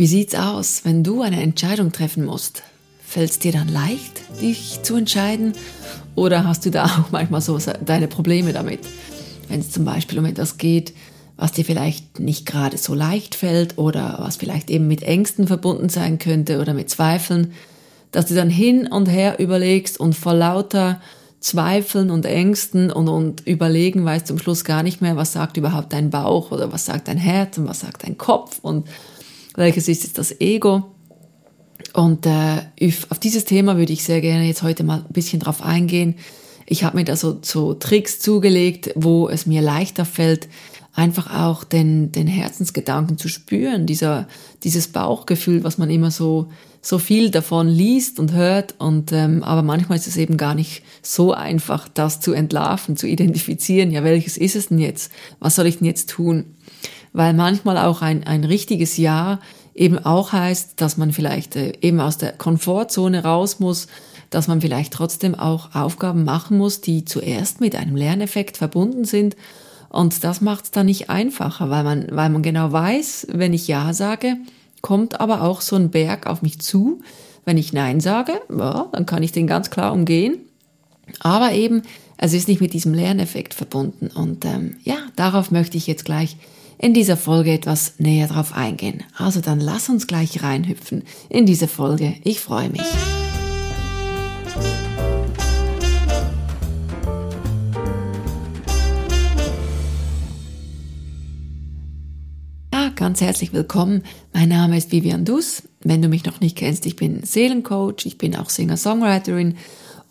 Wie 0.00 0.06
sieht's 0.06 0.34
aus, 0.34 0.80
wenn 0.84 1.04
du 1.04 1.20
eine 1.20 1.42
Entscheidung 1.42 1.92
treffen 1.92 2.24
musst? 2.24 2.62
Fällt 3.06 3.32
es 3.32 3.38
dir 3.38 3.52
dann 3.52 3.68
leicht, 3.68 4.22
dich 4.40 4.80
zu 4.82 4.96
entscheiden? 4.96 5.52
Oder 6.14 6.46
hast 6.46 6.64
du 6.64 6.70
da 6.70 6.84
auch 7.04 7.10
manchmal 7.10 7.42
so 7.42 7.58
deine 7.84 8.08
Probleme 8.08 8.54
damit? 8.54 8.80
Wenn 9.50 9.60
es 9.60 9.70
zum 9.70 9.84
Beispiel 9.84 10.18
um 10.18 10.24
etwas 10.24 10.56
geht, 10.56 10.94
was 11.36 11.52
dir 11.52 11.66
vielleicht 11.66 12.18
nicht 12.18 12.46
gerade 12.46 12.78
so 12.78 12.94
leicht 12.94 13.34
fällt 13.34 13.76
oder 13.76 14.16
was 14.20 14.38
vielleicht 14.38 14.70
eben 14.70 14.88
mit 14.88 15.02
Ängsten 15.02 15.46
verbunden 15.46 15.90
sein 15.90 16.18
könnte 16.18 16.62
oder 16.62 16.72
mit 16.72 16.88
Zweifeln, 16.88 17.52
dass 18.10 18.24
du 18.24 18.34
dann 18.34 18.48
hin 18.48 18.86
und 18.86 19.04
her 19.04 19.38
überlegst 19.38 20.00
und 20.00 20.14
vor 20.14 20.32
lauter 20.32 20.98
Zweifeln 21.40 22.10
und 22.10 22.24
Ängsten 22.24 22.90
und, 22.90 23.08
und 23.08 23.46
überlegen 23.46 24.06
weißt 24.06 24.26
zum 24.26 24.38
Schluss 24.38 24.64
gar 24.64 24.82
nicht 24.82 25.02
mehr, 25.02 25.16
was 25.16 25.34
sagt 25.34 25.58
überhaupt 25.58 25.92
dein 25.92 26.08
Bauch 26.08 26.52
oder 26.52 26.72
was 26.72 26.86
sagt 26.86 27.08
dein 27.08 27.18
Herz 27.18 27.58
und 27.58 27.68
was 27.68 27.80
sagt 27.80 28.04
dein 28.04 28.16
Kopf 28.16 28.60
und 28.62 28.88
welches 29.56 29.88
ist 29.88 30.04
jetzt 30.04 30.18
das 30.18 30.40
Ego. 30.40 30.94
Und 31.92 32.26
äh, 32.26 32.92
auf 33.08 33.18
dieses 33.18 33.44
Thema 33.44 33.76
würde 33.76 33.92
ich 33.92 34.04
sehr 34.04 34.20
gerne 34.20 34.46
jetzt 34.46 34.62
heute 34.62 34.84
mal 34.84 35.04
ein 35.06 35.12
bisschen 35.12 35.40
drauf 35.40 35.62
eingehen. 35.62 36.16
Ich 36.66 36.84
habe 36.84 36.96
mir 36.96 37.04
da 37.04 37.16
so, 37.16 37.38
so 37.42 37.74
Tricks 37.74 38.20
zugelegt, 38.20 38.92
wo 38.94 39.28
es 39.28 39.46
mir 39.46 39.60
leichter 39.60 40.04
fällt, 40.04 40.48
einfach 40.94 41.34
auch 41.34 41.64
den, 41.64 42.12
den 42.12 42.26
Herzensgedanken 42.26 43.18
zu 43.18 43.28
spüren, 43.28 43.86
dieser, 43.86 44.28
dieses 44.62 44.88
Bauchgefühl, 44.88 45.64
was 45.64 45.78
man 45.78 45.90
immer 45.90 46.10
so, 46.10 46.48
so 46.82 46.98
viel 46.98 47.30
davon 47.30 47.68
liest 47.68 48.18
und 48.18 48.32
hört. 48.32 48.74
Und, 48.78 49.12
ähm, 49.12 49.42
aber 49.42 49.62
manchmal 49.62 49.98
ist 49.98 50.06
es 50.06 50.16
eben 50.16 50.36
gar 50.36 50.54
nicht 50.54 50.82
so 51.02 51.32
einfach, 51.32 51.88
das 51.88 52.20
zu 52.20 52.32
entlarven, 52.32 52.96
zu 52.96 53.06
identifizieren. 53.06 53.90
Ja, 53.90 54.04
welches 54.04 54.36
ist 54.36 54.56
es 54.56 54.68
denn 54.68 54.78
jetzt? 54.78 55.12
Was 55.38 55.56
soll 55.56 55.66
ich 55.66 55.78
denn 55.78 55.86
jetzt 55.86 56.10
tun? 56.10 56.56
Weil 57.12 57.34
manchmal 57.34 57.78
auch 57.78 58.02
ein, 58.02 58.24
ein 58.24 58.44
richtiges 58.44 58.96
Ja 58.96 59.40
eben 59.74 59.98
auch 59.98 60.32
heißt, 60.32 60.80
dass 60.80 60.96
man 60.96 61.12
vielleicht 61.12 61.56
äh, 61.56 61.72
eben 61.80 62.00
aus 62.00 62.18
der 62.18 62.32
Komfortzone 62.32 63.24
raus 63.24 63.60
muss, 63.60 63.88
dass 64.30 64.46
man 64.46 64.60
vielleicht 64.60 64.92
trotzdem 64.92 65.34
auch 65.34 65.74
Aufgaben 65.74 66.24
machen 66.24 66.58
muss, 66.58 66.80
die 66.80 67.04
zuerst 67.04 67.60
mit 67.60 67.74
einem 67.74 67.96
Lerneffekt 67.96 68.56
verbunden 68.56 69.04
sind 69.04 69.36
und 69.90 70.22
das 70.22 70.40
macht 70.40 70.64
es 70.64 70.70
dann 70.70 70.86
nicht 70.86 71.10
einfacher, 71.10 71.68
weil 71.68 71.82
man, 71.82 72.06
weil 72.12 72.30
man 72.30 72.42
genau 72.42 72.70
weiß, 72.72 73.26
wenn 73.32 73.52
ich 73.52 73.66
Ja 73.66 73.92
sage, 73.92 74.36
kommt 74.80 75.20
aber 75.20 75.42
auch 75.42 75.60
so 75.60 75.76
ein 75.76 75.90
Berg 75.90 76.26
auf 76.28 76.42
mich 76.42 76.60
zu. 76.60 77.02
Wenn 77.44 77.58
ich 77.58 77.72
Nein 77.72 78.00
sage, 78.00 78.40
ja, 78.56 78.86
dann 78.92 79.04
kann 79.04 79.24
ich 79.24 79.32
den 79.32 79.48
ganz 79.48 79.68
klar 79.70 79.92
umgehen. 79.92 80.38
Aber 81.18 81.52
eben, 81.52 81.82
es 82.18 82.32
ist 82.34 82.46
nicht 82.46 82.60
mit 82.60 82.72
diesem 82.72 82.94
Lerneffekt 82.94 83.52
verbunden. 83.52 84.10
Und 84.14 84.44
ähm, 84.44 84.76
ja, 84.84 84.96
darauf 85.16 85.50
möchte 85.50 85.76
ich 85.76 85.88
jetzt 85.88 86.04
gleich 86.04 86.36
in 86.80 86.94
dieser 86.94 87.16
Folge 87.16 87.52
etwas 87.52 87.94
näher 87.98 88.26
drauf 88.26 88.54
eingehen. 88.54 89.04
Also 89.16 89.40
dann 89.40 89.60
lass 89.60 89.88
uns 89.88 90.06
gleich 90.06 90.42
reinhüpfen 90.42 91.04
in 91.28 91.44
diese 91.44 91.68
Folge. 91.68 92.14
Ich 92.24 92.40
freue 92.40 92.70
mich. 92.70 92.82
ganz 102.96 103.22
herzlich 103.22 103.54
willkommen. 103.54 104.02
Mein 104.34 104.50
Name 104.50 104.76
ist 104.76 104.92
Vivian 104.92 105.24
Dus. 105.24 105.62
Wenn 105.82 106.02
du 106.02 106.08
mich 106.08 106.26
noch 106.26 106.40
nicht 106.40 106.54
kennst, 106.54 106.84
ich 106.84 106.96
bin 106.96 107.22
Seelencoach, 107.22 108.04
ich 108.04 108.18
bin 108.18 108.36
auch 108.36 108.50
Singer-Songwriterin 108.50 109.56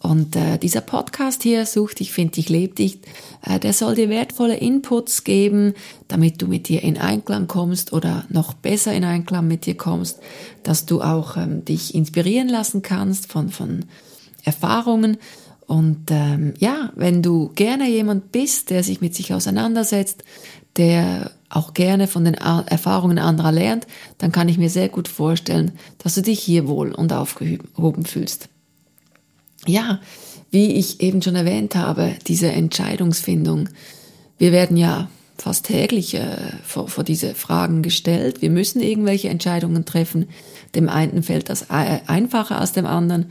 und 0.01 0.35
äh, 0.37 0.57
dieser 0.57 0.81
Podcast 0.81 1.43
hier, 1.43 1.65
Such 1.65 1.93
dich, 1.93 2.13
find 2.13 2.37
dich, 2.37 2.47
leb 2.47 2.75
dich, 2.77 2.99
äh, 3.45 3.59
der 3.59 3.73
soll 3.73 3.95
dir 3.95 4.09
wertvolle 4.09 4.55
Inputs 4.55 5.25
geben, 5.25 5.73
damit 6.07 6.41
du 6.41 6.47
mit 6.47 6.69
dir 6.69 6.83
in 6.83 6.97
Einklang 6.97 7.47
kommst 7.47 7.91
oder 7.91 8.25
noch 8.29 8.53
besser 8.53 8.93
in 8.93 9.03
Einklang 9.03 9.47
mit 9.47 9.65
dir 9.65 9.75
kommst, 9.75 10.19
dass 10.63 10.85
du 10.85 11.01
auch 11.01 11.35
ähm, 11.35 11.65
dich 11.65 11.95
inspirieren 11.95 12.47
lassen 12.47 12.81
kannst 12.81 13.29
von, 13.29 13.49
von 13.49 13.85
Erfahrungen. 14.45 15.17
Und 15.67 16.09
ähm, 16.11 16.53
ja, 16.59 16.91
wenn 16.95 17.21
du 17.21 17.51
gerne 17.55 17.89
jemand 17.89 18.31
bist, 18.31 18.69
der 18.69 18.83
sich 18.83 19.01
mit 19.01 19.13
sich 19.13 19.33
auseinandersetzt, 19.33 20.23
der 20.77 21.31
auch 21.49 21.73
gerne 21.73 22.07
von 22.07 22.23
den 22.23 22.35
Erfahrungen 22.35 23.19
anderer 23.19 23.51
lernt, 23.51 23.85
dann 24.17 24.31
kann 24.31 24.47
ich 24.47 24.57
mir 24.57 24.69
sehr 24.69 24.87
gut 24.87 25.07
vorstellen, 25.07 25.73
dass 25.97 26.15
du 26.15 26.21
dich 26.21 26.39
hier 26.39 26.67
wohl 26.67 26.93
und 26.93 27.11
aufgehoben 27.11 28.05
fühlst. 28.05 28.49
Ja, 29.65 29.99
wie 30.51 30.73
ich 30.73 31.01
eben 31.01 31.21
schon 31.21 31.35
erwähnt 31.35 31.75
habe, 31.75 32.15
diese 32.27 32.51
Entscheidungsfindung. 32.51 33.69
Wir 34.37 34.51
werden 34.51 34.77
ja 34.77 35.09
fast 35.37 35.65
täglich 35.65 36.15
äh, 36.15 36.37
vor, 36.63 36.87
vor 36.87 37.03
diese 37.03 37.35
Fragen 37.35 37.81
gestellt. 37.81 38.41
Wir 38.41 38.49
müssen 38.49 38.81
irgendwelche 38.81 39.29
Entscheidungen 39.29 39.85
treffen. 39.85 40.27
Dem 40.75 40.89
einen 40.89 41.23
fällt 41.23 41.49
das 41.49 41.69
einfacher 41.69 42.59
als 42.59 42.73
dem 42.73 42.85
anderen. 42.85 43.27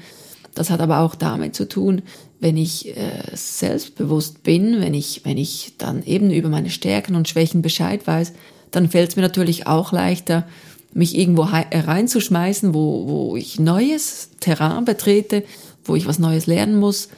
Das 0.54 0.70
hat 0.70 0.80
aber 0.80 1.00
auch 1.00 1.14
damit 1.14 1.54
zu 1.54 1.68
tun, 1.68 2.02
wenn 2.40 2.56
ich 2.56 2.96
äh, 2.96 3.22
selbstbewusst 3.34 4.42
bin, 4.42 4.80
wenn 4.80 4.94
ich, 4.94 5.24
wenn 5.24 5.36
ich 5.38 5.74
dann 5.78 6.02
eben 6.04 6.30
über 6.30 6.48
meine 6.48 6.70
Stärken 6.70 7.14
und 7.14 7.28
Schwächen 7.28 7.62
Bescheid 7.62 8.06
weiß, 8.06 8.32
dann 8.70 8.88
fällt 8.88 9.10
es 9.10 9.16
mir 9.16 9.22
natürlich 9.22 9.66
auch 9.66 9.92
leichter, 9.92 10.46
mich 10.94 11.16
irgendwo 11.16 11.42
äh, 11.42 11.78
reinzuschmeißen, 11.78 12.74
wo, 12.74 13.06
wo 13.06 13.36
ich 13.36 13.60
neues 13.60 14.30
Terrain 14.40 14.84
betrete, 14.84 15.44
wo 15.88 15.96
ich 15.96 16.06
was 16.06 16.18
Neues 16.18 16.46
lernen 16.46 16.78
muss. 16.78 17.08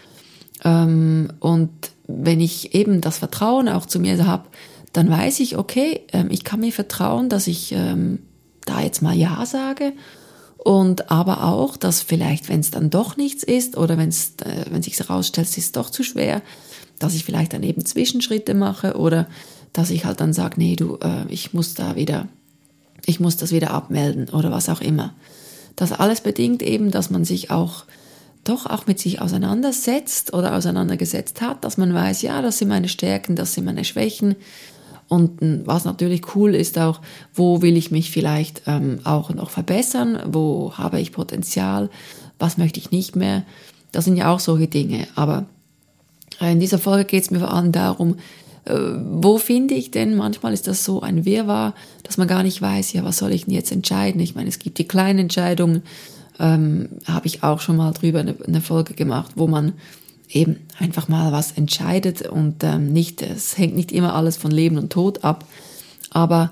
Ähm, 0.65 1.33
und 1.41 1.71
wenn 2.07 2.41
ich 2.41 2.75
eben 2.75 3.01
das 3.01 3.19
Vertrauen 3.19 3.69
auch 3.69 3.87
zu 3.87 4.01
mir 4.01 4.27
habe, 4.27 4.49
dann 4.93 5.09
weiß 5.09 5.41
ich, 5.41 5.57
okay, 5.57 6.01
ähm, 6.13 6.29
ich 6.31 6.45
kann 6.45 6.61
mir 6.61 6.73
vertrauen, 6.73 7.29
dass 7.29 7.47
ich 7.47 7.73
ähm, 7.73 8.21
da 8.65 8.81
jetzt 8.81 9.03
mal 9.03 9.17
Ja 9.17 9.47
sage 9.47 9.93
und 10.63 11.11
aber 11.11 11.45
auch, 11.45 11.77
dass 11.77 12.03
vielleicht, 12.03 12.49
wenn 12.49 12.61
es 12.61 12.71
dann 12.71 12.91
doch 12.91 13.17
nichts 13.17 13.43
ist 13.43 13.77
oder 13.77 13.97
wenn 13.97 14.11
es, 14.11 14.35
äh, 14.45 14.67
wenn 14.71 14.83
sich 14.83 14.99
herausstellt, 14.99 15.49
es 15.49 15.57
ist 15.57 15.77
doch 15.77 15.91
zu 15.91 16.03
schwer, 16.03 16.43
dass 16.99 17.15
ich 17.15 17.25
vielleicht 17.25 17.55
dann 17.55 17.63
eben 17.63 17.85
Zwischenschritte 17.85 18.55
mache 18.55 18.97
oder 18.97 19.27
dass 19.73 19.91
ich 19.91 20.05
halt 20.05 20.21
dann 20.21 20.33
sage, 20.33 20.57
nee, 20.59 20.77
du, 20.77 20.97
äh, 20.97 21.25
ich 21.29 21.55
muss 21.55 21.75
da 21.75 21.97
wieder, 21.97 22.29
ich 23.07 23.21
muss 23.21 23.37
das 23.37 23.53
wieder 23.53 23.71
abmelden 23.71 24.29
oder 24.29 24.51
was 24.51 24.69
auch 24.69 24.81
immer. 24.81 25.15
Das 25.77 25.93
alles 25.93 26.21
bedingt 26.21 26.63
eben, 26.63 26.91
dass 26.91 27.09
man 27.09 27.25
sich 27.25 27.51
auch 27.51 27.85
doch 28.45 28.67
auch 28.67 28.87
mit 28.87 28.99
sich 28.99 29.21
auseinandersetzt 29.21 30.33
oder 30.33 30.55
auseinandergesetzt 30.55 31.41
hat, 31.41 31.65
dass 31.65 31.77
man 31.77 31.93
weiß, 31.93 32.23
ja, 32.23 32.41
das 32.43 32.59
sind 32.59 32.69
meine 32.69 32.89
Stärken, 32.89 33.37
das 33.37 33.55
sind 33.55 33.65
meine 33.65 33.85
Schwächen, 33.85 34.37
und 35.11 35.41
was 35.67 35.85
natürlich 35.85 36.37
cool 36.37 36.55
ist 36.55 36.79
auch, 36.79 37.01
wo 37.35 37.63
will 37.63 37.77
ich 37.77 37.91
mich 37.91 38.13
vielleicht 38.13 38.63
ähm, 38.69 39.01
auch 39.03 39.31
noch 39.31 39.51
verbessern, 39.51 40.21
wo 40.27 40.73
habe 40.75 41.01
ich 41.01 41.11
Potenzial, 41.11 41.91
was 42.39 42.59
möchte 42.59 42.79
ich 42.79 42.93
nicht 42.93 43.17
mehr. 43.17 43.43
Das 43.91 44.05
sind 44.05 44.17
ja 44.17 44.33
auch 44.33 44.39
solche 44.39 44.69
Dinge. 44.69 45.09
Aber 45.17 45.47
in 46.39 46.61
dieser 46.61 46.79
Folge 46.79 47.05
geht 47.07 47.25
es 47.25 47.33
mir 47.33 47.41
vor 47.41 47.53
allem 47.53 47.73
darum, 47.73 48.19
äh, 48.67 48.73
wo 48.73 49.39
finde 49.39 49.75
ich 49.75 49.91
denn, 49.91 50.15
manchmal 50.15 50.53
ist 50.53 50.69
das 50.69 50.85
so 50.85 51.01
ein 51.01 51.25
Wirrwarr, 51.25 51.75
dass 52.05 52.17
man 52.17 52.29
gar 52.29 52.45
nicht 52.45 52.63
weiß, 52.63 52.93
ja, 52.93 53.03
was 53.03 53.19
soll 53.19 53.33
ich 53.33 53.47
denn 53.47 53.55
jetzt 53.55 53.73
entscheiden? 53.73 54.21
Ich 54.21 54.37
meine, 54.37 54.49
es 54.49 54.61
gibt 54.61 54.79
die 54.79 54.87
kleinen 54.87 55.19
Entscheidungen, 55.19 55.83
ähm, 56.39 56.89
habe 57.07 57.27
ich 57.27 57.43
auch 57.43 57.61
schon 57.61 57.77
mal 57.77 57.93
drüber 57.93 58.21
eine, 58.21 58.35
eine 58.47 58.61
Folge 58.61 58.95
gemacht, 58.95 59.33
wo 59.37 59.47
man 59.47 59.75
eben 60.29 60.61
einfach 60.79 61.09
mal 61.09 61.33
was 61.33 61.53
entscheidet 61.53 62.23
und 62.23 62.63
ähm, 62.63 62.93
nicht, 62.93 63.23
es 63.23 63.59
hängt 63.59 63.75
nicht 63.75 63.93
immer 63.93 64.15
alles 64.15 64.37
von 64.37 64.51
Leben 64.51 64.79
und 64.79 64.93
Tod 64.93 65.25
ab. 65.25 65.45
Aber 66.11 66.51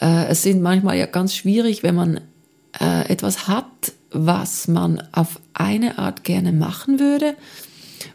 äh, 0.00 0.26
es 0.26 0.42
sind 0.42 0.62
manchmal 0.62 0.96
ja 0.96 1.06
ganz 1.06 1.34
schwierig, 1.34 1.82
wenn 1.82 1.94
man 1.94 2.20
äh, 2.80 3.08
etwas 3.10 3.48
hat, 3.48 3.64
was 4.10 4.68
man 4.68 5.02
auf 5.12 5.40
eine 5.54 5.98
Art 5.98 6.24
gerne 6.24 6.52
machen 6.52 7.00
würde 7.00 7.34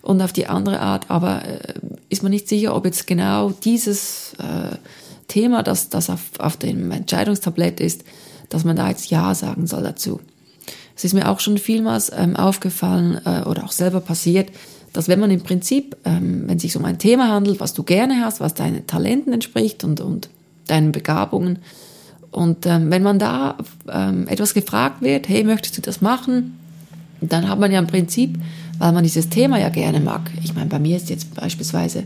und 0.01 0.21
auf 0.21 0.33
die 0.33 0.47
andere 0.47 0.79
Art, 0.79 1.09
aber 1.09 1.43
äh, 1.45 1.73
ist 2.09 2.23
man 2.23 2.31
nicht 2.31 2.47
sicher, 2.47 2.75
ob 2.75 2.85
jetzt 2.85 3.07
genau 3.07 3.51
dieses 3.51 4.33
äh, 4.39 4.75
Thema, 5.27 5.63
das, 5.63 5.89
das 5.89 6.09
auf, 6.09 6.39
auf 6.39 6.57
dem 6.57 6.91
Entscheidungstablett 6.91 7.79
ist, 7.79 8.03
dass 8.49 8.63
man 8.63 8.75
da 8.75 8.89
jetzt 8.89 9.09
Ja 9.09 9.33
sagen 9.33 9.67
soll 9.67 9.83
dazu. 9.83 10.19
Es 11.01 11.05
ist 11.05 11.13
mir 11.15 11.27
auch 11.27 11.39
schon 11.39 11.57
vielmals 11.57 12.11
ähm, 12.15 12.35
aufgefallen 12.35 13.19
äh, 13.25 13.41
oder 13.49 13.63
auch 13.63 13.71
selber 13.71 14.01
passiert, 14.01 14.51
dass 14.93 15.07
wenn 15.07 15.19
man 15.19 15.31
im 15.31 15.41
Prinzip, 15.41 15.97
ähm, 16.05 16.43
wenn 16.45 16.57
es 16.57 16.61
sich 16.61 16.77
um 16.77 16.85
ein 16.85 16.99
Thema 16.99 17.27
handelt, 17.29 17.59
was 17.59 17.73
du 17.73 17.81
gerne 17.81 18.23
hast, 18.23 18.39
was 18.39 18.53
deinen 18.53 18.85
Talenten 18.85 19.33
entspricht 19.33 19.83
und, 19.83 19.99
und 19.99 20.29
deinen 20.67 20.91
Begabungen, 20.91 21.57
und 22.29 22.67
ähm, 22.67 22.91
wenn 22.91 23.01
man 23.01 23.17
da 23.17 23.57
ähm, 23.91 24.27
etwas 24.27 24.53
gefragt 24.53 25.01
wird, 25.01 25.27
hey, 25.27 25.43
möchtest 25.43 25.75
du 25.75 25.81
das 25.81 26.01
machen? 26.01 26.59
Dann 27.19 27.49
hat 27.49 27.59
man 27.59 27.71
ja 27.71 27.79
im 27.79 27.87
Prinzip, 27.87 28.37
weil 28.77 28.91
man 28.91 29.03
dieses 29.03 29.27
Thema 29.29 29.57
ja 29.57 29.69
gerne 29.69 30.01
mag, 30.01 30.29
ich 30.43 30.53
meine, 30.53 30.69
bei 30.69 30.77
mir 30.77 30.97
ist 30.97 31.09
jetzt 31.09 31.33
beispielsweise 31.33 32.01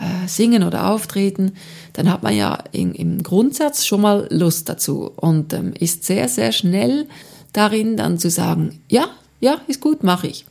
äh, 0.00 0.26
Singen 0.26 0.64
oder 0.64 0.90
Auftreten, 0.90 1.52
dann 1.92 2.10
hat 2.10 2.24
man 2.24 2.36
ja 2.36 2.58
in, 2.72 2.92
im 2.92 3.22
Grundsatz 3.22 3.86
schon 3.86 4.00
mal 4.00 4.26
Lust 4.30 4.68
dazu 4.68 5.12
und 5.14 5.52
ähm, 5.52 5.74
ist 5.78 6.02
sehr, 6.02 6.28
sehr 6.28 6.50
schnell 6.50 7.06
darin, 7.52 7.96
dann 7.96 8.18
zu 8.18 8.30
sagen, 8.30 8.80
ja, 8.88 9.08
ja, 9.40 9.60
ist 9.66 9.80
gut, 9.80 10.02
mache 10.02 10.28
ich. 10.28 10.46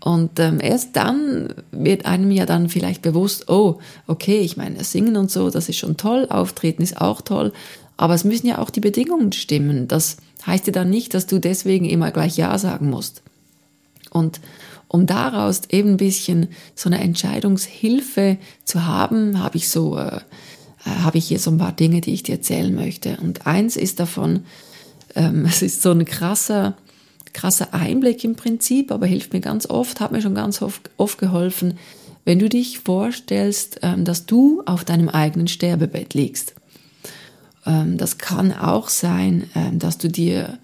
Und 0.00 0.38
ähm, 0.38 0.60
erst 0.60 0.94
dann 0.94 1.52
wird 1.72 2.06
einem 2.06 2.30
ja 2.30 2.46
dann 2.46 2.68
vielleicht 2.68 3.02
bewusst, 3.02 3.48
oh, 3.48 3.78
okay, 4.06 4.38
ich 4.38 4.56
meine, 4.56 4.84
singen 4.84 5.16
und 5.16 5.30
so, 5.30 5.50
das 5.50 5.68
ist 5.68 5.78
schon 5.78 5.96
toll, 5.96 6.28
auftreten 6.30 6.82
ist 6.82 7.00
auch 7.00 7.20
toll, 7.22 7.52
Aber 7.96 8.14
es 8.14 8.24
müssen 8.24 8.46
ja 8.46 8.58
auch 8.58 8.70
die 8.70 8.80
Bedingungen 8.80 9.32
stimmen. 9.32 9.88
Das 9.88 10.18
heißt 10.46 10.66
ja 10.66 10.72
dann 10.72 10.90
nicht, 10.90 11.14
dass 11.14 11.26
du 11.26 11.40
deswegen 11.40 11.86
immer 11.86 12.10
gleich 12.10 12.36
Ja 12.36 12.56
sagen 12.58 12.90
musst. 12.90 13.22
Und 14.10 14.40
um 14.88 15.06
daraus 15.06 15.62
eben 15.70 15.92
ein 15.92 15.96
bisschen 15.96 16.48
so 16.74 16.88
eine 16.88 17.00
Entscheidungshilfe 17.00 18.38
zu 18.64 18.86
haben, 18.86 19.42
habe 19.42 19.56
ich 19.56 19.68
so, 19.68 19.98
äh, 19.98 20.20
äh, 20.84 20.90
habe 21.02 21.18
ich 21.18 21.26
hier 21.26 21.40
so 21.40 21.50
ein 21.50 21.58
paar 21.58 21.72
Dinge, 21.72 22.00
die 22.00 22.14
ich 22.14 22.22
dir 22.22 22.36
erzählen 22.36 22.74
möchte. 22.74 23.18
Und 23.20 23.46
eins 23.46 23.76
ist 23.76 23.98
davon, 23.98 24.44
ähm, 25.14 25.44
es 25.46 25.62
ist 25.62 25.82
so 25.82 25.90
ein 25.90 26.04
krasser, 26.04 26.74
krasser 27.32 27.74
Einblick 27.74 28.24
im 28.24 28.36
Prinzip, 28.36 28.90
aber 28.90 29.06
hilft 29.06 29.32
mir 29.32 29.40
ganz 29.40 29.68
oft, 29.68 30.00
hat 30.00 30.12
mir 30.12 30.22
schon 30.22 30.34
ganz 30.34 30.62
oft, 30.62 30.90
oft 30.96 31.18
geholfen, 31.18 31.78
wenn 32.24 32.38
du 32.38 32.48
dich 32.48 32.80
vorstellst, 32.80 33.80
ähm, 33.82 34.04
dass 34.04 34.26
du 34.26 34.62
auf 34.66 34.84
deinem 34.84 35.08
eigenen 35.08 35.48
Sterbebett 35.48 36.14
liegst. 36.14 36.54
Ähm, 37.64 37.96
das 37.98 38.18
kann 38.18 38.52
auch 38.52 38.88
sein, 38.88 39.50
ähm, 39.54 39.78
dass 39.78 39.98
du 39.98 40.08
dir 40.08 40.58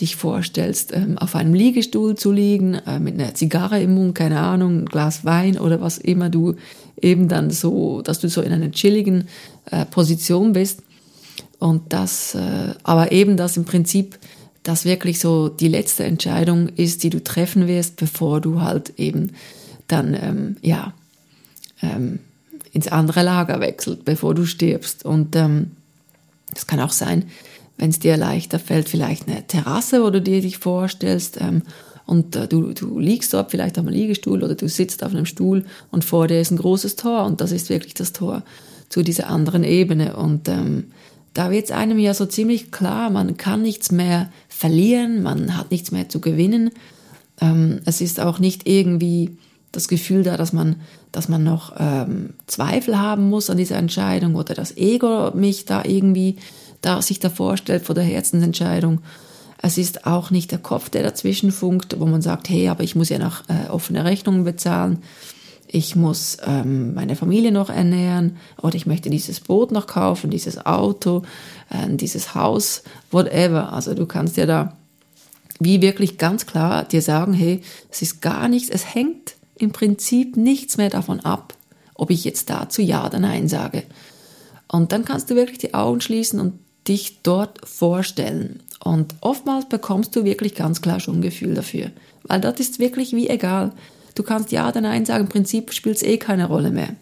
dich 0.00 0.16
vorstellst, 0.16 0.92
ähm, 0.92 1.18
auf 1.18 1.36
einem 1.36 1.54
Liegestuhl 1.54 2.16
zu 2.16 2.32
liegen, 2.32 2.74
äh, 2.74 2.98
mit 2.98 3.14
einer 3.14 3.34
Zigarre 3.34 3.80
im 3.80 3.94
Mund, 3.94 4.14
keine 4.14 4.40
Ahnung, 4.40 4.80
ein 4.80 4.86
Glas 4.86 5.24
Wein 5.24 5.58
oder 5.58 5.80
was 5.80 5.98
immer 5.98 6.30
du 6.30 6.54
eben 7.00 7.28
dann 7.28 7.50
so, 7.50 8.02
dass 8.02 8.18
du 8.20 8.28
so 8.28 8.40
in 8.42 8.52
einer 8.52 8.70
chilligen 8.70 9.28
äh, 9.70 9.84
Position 9.86 10.52
bist. 10.52 10.82
Und 11.62 11.92
das, 11.92 12.34
äh, 12.34 12.74
aber 12.82 13.12
eben 13.12 13.36
das 13.36 13.56
im 13.56 13.64
Prinzip, 13.64 14.18
das 14.64 14.84
wirklich 14.84 15.20
so 15.20 15.48
die 15.48 15.68
letzte 15.68 16.02
Entscheidung 16.02 16.68
ist, 16.70 17.04
die 17.04 17.10
du 17.10 17.22
treffen 17.22 17.68
wirst, 17.68 17.94
bevor 17.94 18.40
du 18.40 18.60
halt 18.60 18.98
eben 18.98 19.30
dann, 19.86 20.18
ähm, 20.20 20.56
ja, 20.60 20.92
ähm, 21.80 22.18
ins 22.72 22.88
andere 22.88 23.22
Lager 23.22 23.60
wechselt, 23.60 24.04
bevor 24.04 24.34
du 24.34 24.44
stirbst. 24.44 25.04
Und 25.04 25.36
ähm, 25.36 25.70
das 26.52 26.66
kann 26.66 26.80
auch 26.80 26.90
sein, 26.90 27.26
wenn 27.78 27.90
es 27.90 28.00
dir 28.00 28.16
leichter 28.16 28.58
fällt, 28.58 28.88
vielleicht 28.88 29.28
eine 29.28 29.46
Terrasse, 29.46 30.02
wo 30.02 30.10
du 30.10 30.20
dir 30.20 30.40
dich 30.40 30.58
vorstellst 30.58 31.40
ähm, 31.40 31.62
und 32.06 32.34
äh, 32.34 32.48
du, 32.48 32.72
du 32.72 32.98
liegst 32.98 33.32
dort 33.34 33.52
vielleicht 33.52 33.78
auf 33.78 33.86
einem 33.86 33.94
Liegestuhl 33.94 34.42
oder 34.42 34.56
du 34.56 34.68
sitzt 34.68 35.04
auf 35.04 35.12
einem 35.12 35.26
Stuhl 35.26 35.64
und 35.92 36.04
vor 36.04 36.26
dir 36.26 36.40
ist 36.40 36.50
ein 36.50 36.58
großes 36.58 36.96
Tor 36.96 37.24
und 37.24 37.40
das 37.40 37.52
ist 37.52 37.70
wirklich 37.70 37.94
das 37.94 38.12
Tor 38.12 38.42
zu 38.88 39.04
dieser 39.04 39.28
anderen 39.28 39.62
Ebene 39.62 40.16
und 40.16 40.48
ähm, 40.48 40.86
da 41.34 41.50
wird 41.50 41.66
es 41.66 41.70
einem 41.70 41.98
ja 41.98 42.14
so 42.14 42.26
ziemlich 42.26 42.70
klar, 42.70 43.10
man 43.10 43.36
kann 43.36 43.62
nichts 43.62 43.90
mehr 43.90 44.30
verlieren, 44.48 45.22
man 45.22 45.56
hat 45.56 45.70
nichts 45.70 45.90
mehr 45.90 46.08
zu 46.08 46.20
gewinnen. 46.20 46.70
Ähm, 47.40 47.80
es 47.84 48.00
ist 48.00 48.20
auch 48.20 48.38
nicht 48.38 48.68
irgendwie 48.68 49.36
das 49.72 49.88
Gefühl 49.88 50.22
da, 50.22 50.36
dass 50.36 50.52
man, 50.52 50.76
dass 51.10 51.28
man 51.28 51.42
noch 51.42 51.74
ähm, 51.78 52.34
Zweifel 52.46 52.98
haben 52.98 53.30
muss 53.30 53.48
an 53.48 53.56
dieser 53.56 53.76
Entscheidung 53.76 54.34
oder 54.34 54.54
das 54.54 54.76
Ego 54.76 55.30
mich 55.34 55.64
da 55.64 55.84
irgendwie 55.84 56.36
da 56.82 57.00
sich 57.00 57.20
da 57.20 57.30
vorstellt 57.30 57.84
vor 57.84 57.94
der 57.94 58.04
Herzensentscheidung. 58.04 59.00
Es 59.62 59.78
ist 59.78 60.06
auch 60.06 60.30
nicht 60.30 60.50
der 60.50 60.58
Kopf, 60.58 60.90
der 60.90 61.04
dazwischen 61.04 61.52
funkt, 61.52 61.98
wo 61.98 62.06
man 62.06 62.20
sagt, 62.20 62.48
hey, 62.48 62.68
aber 62.68 62.82
ich 62.82 62.96
muss 62.96 63.08
ja 63.08 63.18
noch 63.18 63.48
äh, 63.48 63.70
offene 63.70 64.04
Rechnungen 64.04 64.44
bezahlen, 64.44 64.98
ich 65.74 65.96
muss 65.96 66.36
ähm, 66.46 66.92
meine 66.92 67.16
Familie 67.16 67.50
noch 67.50 67.70
ernähren 67.70 68.36
oder 68.60 68.74
ich 68.74 68.84
möchte 68.84 69.08
dieses 69.08 69.40
Boot 69.40 69.72
noch 69.72 69.86
kaufen, 69.86 70.30
dieses 70.30 70.66
Auto, 70.66 71.22
äh, 71.70 71.96
dieses 71.96 72.34
Haus, 72.34 72.82
whatever. 73.10 73.72
Also 73.72 73.94
du 73.94 74.04
kannst 74.04 74.36
ja 74.36 74.44
da 74.44 74.76
wie 75.60 75.80
wirklich 75.80 76.18
ganz 76.18 76.44
klar 76.44 76.84
dir 76.84 77.00
sagen, 77.00 77.32
hey, 77.32 77.62
es 77.90 78.02
ist 78.02 78.20
gar 78.20 78.48
nichts, 78.48 78.68
es 78.68 78.94
hängt 78.94 79.36
im 79.56 79.72
Prinzip 79.72 80.36
nichts 80.36 80.76
mehr 80.76 80.90
davon 80.90 81.20
ab, 81.20 81.54
ob 81.94 82.10
ich 82.10 82.24
jetzt 82.24 82.50
dazu 82.50 82.82
Ja 82.82 83.06
oder 83.06 83.18
Nein 83.18 83.48
sage. 83.48 83.84
Und 84.68 84.92
dann 84.92 85.04
kannst 85.06 85.30
du 85.30 85.36
wirklich 85.36 85.58
die 85.58 85.72
Augen 85.72 86.00
schließen 86.02 86.38
und 86.38 86.58
dich 86.86 87.22
dort 87.22 87.66
vorstellen. 87.66 88.60
Und 88.84 89.14
oftmals 89.20 89.68
bekommst 89.68 90.16
du 90.16 90.24
wirklich 90.24 90.54
ganz 90.54 90.82
klar 90.82 91.00
schon 91.00 91.18
ein 91.18 91.22
Gefühl 91.22 91.54
dafür. 91.54 91.92
Weil 92.24 92.40
das 92.40 92.60
ist 92.60 92.78
wirklich 92.78 93.12
wie 93.14 93.28
egal. 93.28 93.72
Du 94.14 94.22
kannst 94.22 94.52
Ja 94.52 94.68
oder 94.68 94.80
Nein 94.80 95.04
sagen, 95.04 95.24
im 95.24 95.30
Prinzip 95.30 95.72
spielt 95.72 95.96
es 95.96 96.02
eh 96.02 96.18
keine 96.18 96.46
Rolle 96.46 96.70
mehr. 96.70 96.94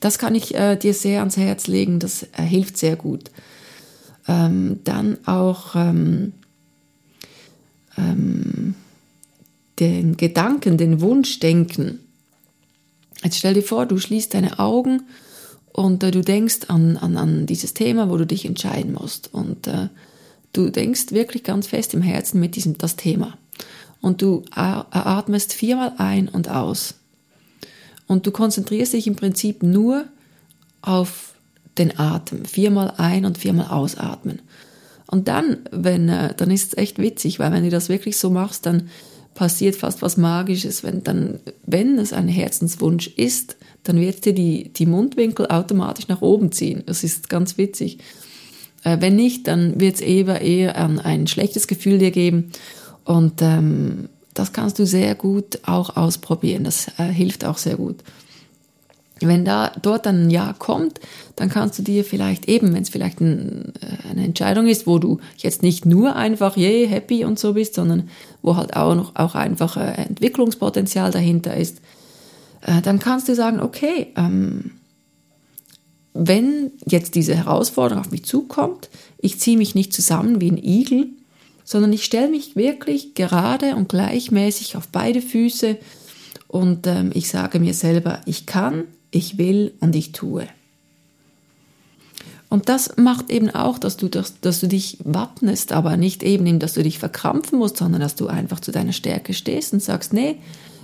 Das 0.00 0.18
kann 0.18 0.34
ich 0.34 0.54
äh, 0.54 0.76
dir 0.76 0.94
sehr 0.94 1.20
ans 1.20 1.36
Herz 1.36 1.66
legen, 1.66 1.98
das 1.98 2.24
äh, 2.36 2.42
hilft 2.42 2.76
sehr 2.76 2.96
gut. 2.96 3.30
Ähm, 4.28 4.80
dann 4.84 5.18
auch 5.26 5.74
ähm, 5.74 6.32
ähm, 7.96 8.74
den 9.80 10.16
Gedanken, 10.16 10.76
den 10.76 11.00
Wunschdenken. 11.00 12.00
Jetzt 13.22 13.38
stell 13.38 13.54
dir 13.54 13.62
vor, 13.62 13.86
du 13.86 13.98
schließt 13.98 14.34
deine 14.34 14.58
Augen 14.58 15.02
und 15.72 16.02
äh, 16.02 16.10
du 16.10 16.22
denkst 16.22 16.68
an, 16.68 16.96
an, 16.96 17.16
an 17.16 17.46
dieses 17.46 17.74
Thema, 17.74 18.10
wo 18.10 18.16
du 18.16 18.26
dich 18.26 18.44
entscheiden 18.44 18.92
musst. 18.92 19.32
Und 19.32 19.66
äh, 19.66 19.88
du 20.52 20.70
denkst 20.70 21.12
wirklich 21.12 21.42
ganz 21.42 21.66
fest 21.66 21.94
im 21.94 22.02
Herzen 22.02 22.38
mit 22.40 22.54
diesem 22.54 22.78
das 22.78 22.96
Thema. 22.96 23.36
Und 24.00 24.22
du 24.22 24.44
atmest 24.50 25.52
viermal 25.52 25.94
ein 25.98 26.28
und 26.28 26.48
aus. 26.48 26.94
Und 28.06 28.26
du 28.26 28.30
konzentrierst 28.30 28.92
dich 28.92 29.06
im 29.06 29.16
Prinzip 29.16 29.62
nur 29.62 30.04
auf 30.82 31.34
den 31.78 31.98
Atem. 31.98 32.44
Viermal 32.44 32.94
ein 32.96 33.24
und 33.24 33.38
viermal 33.38 33.68
ausatmen. 33.68 34.40
Und 35.06 35.28
dann, 35.28 35.58
wenn, 35.70 36.08
äh, 36.08 36.34
dann 36.34 36.50
ist 36.50 36.68
es 36.72 36.78
echt 36.78 36.98
witzig, 36.98 37.38
weil 37.38 37.50
wenn 37.52 37.64
du 37.64 37.70
das 37.70 37.88
wirklich 37.88 38.18
so 38.18 38.30
machst, 38.30 38.66
dann 38.66 38.90
passiert 39.34 39.76
fast 39.76 40.02
was 40.02 40.16
Magisches, 40.16 40.82
wenn 40.82 41.02
dann, 41.04 41.38
wenn 41.64 41.98
es 41.98 42.12
ein 42.12 42.28
Herzenswunsch 42.28 43.06
ist, 43.06 43.56
dann 43.84 44.00
wird 44.00 44.24
dir 44.24 44.34
die, 44.34 44.70
die 44.72 44.84
Mundwinkel 44.84 45.46
automatisch 45.46 46.08
nach 46.08 46.20
oben 46.20 46.52
ziehen. 46.52 46.82
Das 46.86 47.04
ist 47.04 47.30
ganz 47.30 47.56
witzig. 47.56 47.98
Äh, 48.84 48.98
wenn 49.00 49.16
nicht, 49.16 49.46
dann 49.46 49.80
wird 49.80 49.96
es 49.96 50.00
eher, 50.00 50.40
eher 50.42 50.76
ein, 50.76 50.98
ein 50.98 51.26
schlechtes 51.26 51.68
Gefühl 51.68 51.98
dir 51.98 52.10
geben. 52.10 52.50
Und 53.08 53.40
ähm, 53.40 54.10
das 54.34 54.52
kannst 54.52 54.78
du 54.78 54.84
sehr 54.84 55.14
gut 55.14 55.60
auch 55.64 55.96
ausprobieren. 55.96 56.64
Das 56.64 56.88
äh, 56.98 57.04
hilft 57.04 57.42
auch 57.42 57.56
sehr 57.56 57.76
gut. 57.76 57.96
Wenn 59.20 59.46
da 59.46 59.72
dort 59.80 60.04
dann 60.04 60.26
ein 60.26 60.30
Ja 60.30 60.52
kommt, 60.52 61.00
dann 61.34 61.48
kannst 61.48 61.78
du 61.78 61.82
dir 61.82 62.04
vielleicht 62.04 62.44
eben, 62.50 62.74
wenn 62.74 62.82
es 62.82 62.90
vielleicht 62.90 63.22
ein, 63.22 63.72
äh, 63.80 64.10
eine 64.10 64.26
Entscheidung 64.26 64.66
ist, 64.66 64.86
wo 64.86 64.98
du 64.98 65.20
jetzt 65.38 65.62
nicht 65.62 65.86
nur 65.86 66.16
einfach 66.16 66.54
je 66.58 66.82
yeah, 66.82 66.90
happy 66.90 67.24
und 67.24 67.38
so 67.38 67.54
bist, 67.54 67.76
sondern 67.76 68.10
wo 68.42 68.56
halt 68.56 68.76
auch 68.76 68.94
noch 68.94 69.16
auch 69.16 69.34
einfach 69.34 69.78
äh, 69.78 70.02
Entwicklungspotenzial 70.02 71.10
dahinter 71.10 71.56
ist, 71.56 71.78
äh, 72.60 72.82
dann 72.82 72.98
kannst 72.98 73.26
du 73.30 73.34
sagen, 73.34 73.58
okay, 73.58 74.08
ähm, 74.16 74.72
wenn 76.12 76.72
jetzt 76.86 77.14
diese 77.14 77.34
Herausforderung 77.34 78.04
auf 78.04 78.10
mich 78.10 78.26
zukommt, 78.26 78.90
ich 79.16 79.40
ziehe 79.40 79.56
mich 79.56 79.74
nicht 79.74 79.94
zusammen 79.94 80.42
wie 80.42 80.50
ein 80.50 80.62
Igel, 80.62 81.08
sondern 81.68 81.92
ich 81.92 82.06
stelle 82.06 82.30
mich 82.30 82.56
wirklich 82.56 83.12
gerade 83.12 83.76
und 83.76 83.90
gleichmäßig 83.90 84.78
auf 84.78 84.88
beide 84.88 85.20
Füße 85.20 85.76
und 86.46 86.86
ähm, 86.86 87.10
ich 87.12 87.28
sage 87.28 87.60
mir 87.60 87.74
selber, 87.74 88.22
ich 88.24 88.46
kann, 88.46 88.84
ich 89.10 89.36
will 89.36 89.74
und 89.80 89.94
ich 89.94 90.12
tue. 90.12 90.46
Und 92.48 92.70
das 92.70 92.96
macht 92.96 93.28
eben 93.28 93.50
auch, 93.50 93.78
dass 93.78 93.98
du, 93.98 94.08
dass, 94.08 94.40
dass 94.40 94.60
du 94.60 94.66
dich 94.66 94.96
wappnest, 95.04 95.72
aber 95.72 95.98
nicht 95.98 96.22
eben, 96.22 96.58
dass 96.58 96.72
du 96.72 96.82
dich 96.82 96.98
verkrampfen 96.98 97.58
musst, 97.58 97.76
sondern 97.76 98.00
dass 98.00 98.14
du 98.14 98.28
einfach 98.28 98.60
zu 98.60 98.72
deiner 98.72 98.94
Stärke 98.94 99.34
stehst 99.34 99.74
und 99.74 99.82
sagst, 99.82 100.14
nee, 100.14 100.36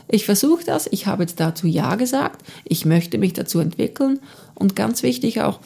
ich 0.09 0.27
versuche 0.27 0.65
das, 0.67 0.87
ich 0.91 1.07
habe 1.07 1.23
jetzt 1.23 1.41
dazu 1.41 1.67
Ja 1.67 1.95
gesagt, 1.95 2.45
ich 2.63 2.85
möchte 2.85 3.17
mich 3.17 3.33
dazu 3.33 3.59
entwickeln 3.59 4.19
und 4.55 4.77
ganz 4.77 5.03
wichtig 5.03 5.41
auch, 5.41 5.61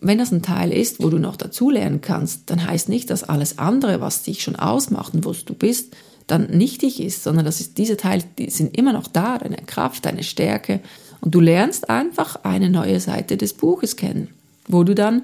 wenn 0.00 0.18
das 0.18 0.32
ein 0.32 0.42
Teil 0.42 0.72
ist, 0.72 1.02
wo 1.02 1.08
du 1.08 1.18
noch 1.18 1.36
dazulernen 1.36 2.00
kannst, 2.00 2.50
dann 2.50 2.66
heißt 2.66 2.88
nicht, 2.88 3.10
dass 3.10 3.24
alles 3.24 3.58
andere, 3.58 4.00
was 4.00 4.22
dich 4.22 4.42
schon 4.42 4.56
ausmacht 4.56 5.14
und 5.14 5.24
wo 5.24 5.32
du 5.32 5.54
bist, 5.54 5.96
dann 6.26 6.50
nichtig 6.50 7.02
ist, 7.02 7.24
sondern 7.24 7.44
das 7.44 7.60
ist, 7.60 7.78
diese 7.78 7.96
Teile, 7.96 8.22
die 8.38 8.50
sind 8.50 8.76
immer 8.76 8.92
noch 8.92 9.08
da, 9.08 9.38
deine 9.38 9.56
Kraft, 9.56 10.04
deine 10.04 10.22
Stärke 10.22 10.80
und 11.20 11.34
du 11.34 11.40
lernst 11.40 11.90
einfach 11.90 12.44
eine 12.44 12.70
neue 12.70 13.00
Seite 13.00 13.36
des 13.36 13.54
Buches 13.54 13.96
kennen, 13.96 14.28
wo 14.68 14.84
du 14.84 14.94
dann 14.94 15.22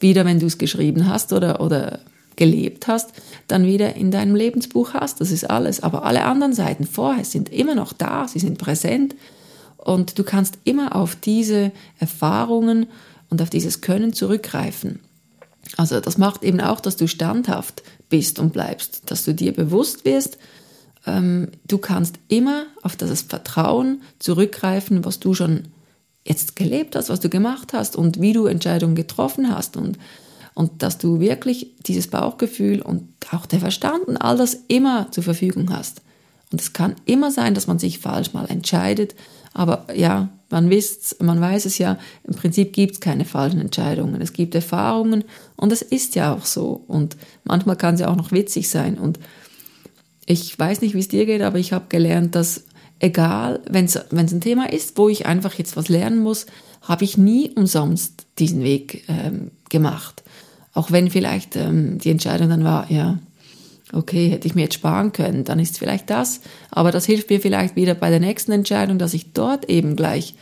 wieder, 0.00 0.24
wenn 0.24 0.40
du 0.40 0.46
es 0.46 0.58
geschrieben 0.58 1.08
hast 1.08 1.32
oder, 1.32 1.60
oder 1.60 2.00
gelebt 2.36 2.86
hast, 2.86 3.12
dann 3.48 3.66
wieder 3.66 3.96
in 3.96 4.10
deinem 4.10 4.34
Lebensbuch 4.34 4.94
hast. 4.94 5.20
Das 5.20 5.30
ist 5.30 5.48
alles. 5.48 5.82
Aber 5.82 6.04
alle 6.04 6.24
anderen 6.24 6.52
Seiten 6.52 6.86
vorher 6.86 7.24
sind 7.24 7.48
immer 7.50 7.74
noch 7.74 7.92
da, 7.92 8.28
sie 8.28 8.38
sind 8.38 8.58
präsent 8.58 9.14
und 9.86 10.18
du 10.18 10.24
kannst 10.24 10.58
immer 10.64 10.96
auf 10.96 11.14
diese 11.14 11.70
Erfahrungen 11.98 12.86
und 13.30 13.40
auf 13.40 13.50
dieses 13.50 13.80
Können 13.80 14.12
zurückgreifen. 14.12 15.00
Also 15.76 16.00
das 16.00 16.18
macht 16.18 16.42
eben 16.42 16.60
auch, 16.60 16.80
dass 16.80 16.96
du 16.96 17.06
standhaft 17.06 17.82
bist 18.08 18.38
und 18.38 18.52
bleibst, 18.52 19.10
dass 19.10 19.24
du 19.24 19.32
dir 19.32 19.52
bewusst 19.52 20.04
wirst, 20.04 20.38
ähm, 21.06 21.48
du 21.66 21.78
kannst 21.78 22.16
immer 22.28 22.66
auf 22.82 22.96
das 22.96 23.22
Vertrauen 23.22 24.02
zurückgreifen, 24.18 25.04
was 25.04 25.20
du 25.20 25.34
schon 25.34 25.68
jetzt 26.24 26.56
gelebt 26.56 26.96
hast, 26.96 27.08
was 27.08 27.20
du 27.20 27.28
gemacht 27.28 27.72
hast 27.72 27.94
und 27.94 28.20
wie 28.20 28.32
du 28.32 28.46
Entscheidungen 28.46 28.96
getroffen 28.96 29.54
hast 29.54 29.76
und 29.76 29.98
und 30.54 30.82
dass 30.82 30.96
du 30.96 31.20
wirklich 31.20 31.74
dieses 31.86 32.08
Bauchgefühl 32.08 32.80
und 32.80 33.08
auch 33.30 33.44
der 33.44 33.60
Verstand 33.60 34.04
und 34.04 34.16
all 34.16 34.38
das 34.38 34.56
immer 34.68 35.12
zur 35.12 35.22
Verfügung 35.22 35.70
hast. 35.70 36.00
Und 36.50 36.62
es 36.62 36.72
kann 36.72 36.96
immer 37.04 37.30
sein, 37.30 37.52
dass 37.52 37.66
man 37.66 37.78
sich 37.78 37.98
falsch 37.98 38.32
mal 38.32 38.46
entscheidet, 38.46 39.14
Aber 39.56 39.86
ja, 39.94 40.28
man, 40.50 40.68
wisst, 40.68 41.22
man 41.22 41.40
weiß 41.40 41.64
es 41.64 41.78
ja, 41.78 41.98
im 42.24 42.34
Prinzip 42.34 42.74
gibt 42.74 42.92
es 42.92 43.00
keine 43.00 43.24
falschen 43.24 43.58
Entscheidungen. 43.58 44.20
Es 44.20 44.34
gibt 44.34 44.54
Erfahrungen 44.54 45.24
und 45.56 45.72
es 45.72 45.80
ist 45.80 46.14
ja 46.14 46.34
auch 46.34 46.44
so. 46.44 46.84
Und 46.86 47.16
manchmal 47.44 47.76
kann 47.76 47.94
es 47.94 48.00
ja 48.00 48.08
auch 48.08 48.16
noch 48.16 48.32
witzig 48.32 48.68
sein. 48.68 48.98
Und 48.98 49.18
ich 50.26 50.58
weiß 50.58 50.82
nicht, 50.82 50.94
wie 50.94 50.98
es 50.98 51.08
dir 51.08 51.24
geht, 51.24 51.40
aber 51.40 51.58
ich 51.58 51.72
habe 51.72 51.86
gelernt, 51.88 52.34
dass 52.34 52.64
egal, 52.98 53.60
wenn 53.70 53.86
es 53.86 53.96
ein 54.12 54.40
Thema 54.42 54.70
ist, 54.70 54.98
wo 54.98 55.08
ich 55.08 55.24
einfach 55.24 55.54
jetzt 55.54 55.74
was 55.74 55.88
lernen 55.88 56.18
muss, 56.18 56.44
habe 56.82 57.04
ich 57.04 57.16
nie 57.16 57.50
umsonst 57.56 58.26
diesen 58.38 58.62
Weg 58.62 59.04
ähm, 59.08 59.52
gemacht. 59.70 60.22
Auch 60.74 60.90
wenn 60.90 61.10
vielleicht 61.10 61.56
ähm, 61.56 61.96
die 61.96 62.10
Entscheidung 62.10 62.50
dann 62.50 62.62
war, 62.62 62.90
ja, 62.90 63.18
okay, 63.92 64.28
hätte 64.28 64.48
ich 64.48 64.54
mir 64.54 64.62
jetzt 64.62 64.74
sparen 64.74 65.12
können, 65.12 65.44
dann 65.44 65.58
ist 65.58 65.78
vielleicht 65.78 66.10
das. 66.10 66.40
Aber 66.70 66.90
das 66.90 67.06
hilft 67.06 67.30
mir 67.30 67.40
vielleicht 67.40 67.76
wieder 67.76 67.94
bei 67.94 68.10
der 68.10 68.20
nächsten 68.20 68.52
Entscheidung, 68.52 68.98
dass 68.98 69.14
ich 69.14 69.32
dort 69.32 69.68
eben 69.68 69.96
gleich 69.96 70.34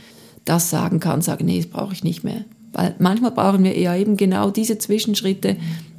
das 0.44 0.70
sagen 0.70 1.00
kann, 1.00 1.22
sagen, 1.22 1.46
nee, 1.46 1.58
das 1.58 1.70
brauche 1.70 1.92
ich 1.92 2.04
nicht 2.04 2.24
mehr. 2.24 2.44
Weil 2.72 2.94
manchmal 2.98 3.30
brauchen 3.30 3.64
wir 3.64 3.74
eher 3.74 3.96
eben 3.96 4.16
genau 4.16 4.50
diese 4.50 4.78
Zwischenschritte, 4.78 5.56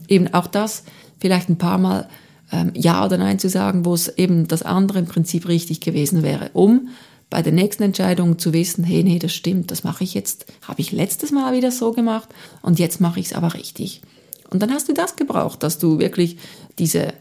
eben 0.08 0.34
auch 0.34 0.48
das 0.48 0.84
vielleicht 1.20 1.50
ein 1.50 1.58
paar 1.58 1.78
Mal 1.78 2.10
ähm, 2.52 2.72
Ja 2.76 3.06
oder 3.06 3.18
Nein 3.18 3.40
zu 3.40 3.50
sagen, 3.50 3.86
wo 3.86 3.94
es 3.94 4.08
eben 4.18 4.48
das 4.48 4.64
andere 4.64 5.00
im 5.00 5.06
Prinzip 5.06 5.48
richtig 5.48 5.82
gewesen 5.82 6.22
wäre, 6.22 6.50
um 6.54 6.90
bei 7.30 7.42
der 7.42 7.54
nächsten 7.54 7.84
Entscheidung 7.84 8.38
zu 8.38 8.54
wissen, 8.54 8.84
hey, 8.84 9.04
nee, 9.04 9.20
das 9.20 9.34
stimmt, 9.34 9.72
das 9.72 9.84
mache 9.84 10.04
ich 10.04 10.14
jetzt, 10.14 10.46
habe 10.62 10.82
ich 10.82 10.92
letztes 10.92 11.32
Mal 11.32 11.54
wieder 11.54 11.72
so 11.72 11.92
gemacht 11.92 12.30
und 12.62 12.78
jetzt 12.78 13.02
mache 13.02 13.20
ich 13.20 13.28
es 13.28 13.34
aber 13.34 13.54
richtig. 13.56 14.02
Und 14.50 14.62
dann 14.62 14.72
hast 14.72 14.90
du 14.90 14.94
das 14.94 15.16
gebraucht, 15.16 15.64
dass 15.64 15.80
du 15.80 15.98
wirklich 15.98 16.38
diese 16.78 17.14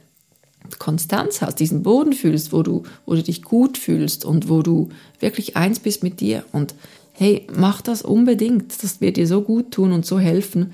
Konstanz 0.79 1.41
hast, 1.41 1.61
diesen 1.61 1.83
Boden 1.83 2.13
fühlst, 2.13 2.53
wo 2.53 2.63
du, 2.63 2.85
wo 3.07 3.15
du 3.15 3.23
dich 3.23 3.43
gut 3.43 3.79
fühlst 3.79 4.25
und 4.25 4.49
wo 4.49 4.63
du 4.63 4.89
wirklich 5.21 5.57
eins 5.57 5.79
bist 5.79 6.03
mit 6.03 6.21
dir. 6.21 6.45
Und 6.53 6.75
hey, 7.13 7.47
mach 7.55 7.81
das 7.81 8.03
unbedingt. 8.03 8.83
Das 8.83 9.01
wird 9.01 9.17
dir 9.17 9.27
so 9.27 9.43
gut 9.43 9.71
tun 9.71 9.93
und 9.93 10.07
so 10.07 10.19
helfen. 10.19 10.73